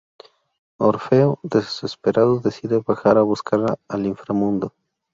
[0.79, 4.73] Orfeo, desesperado, decide bajar a buscarla al inframundo.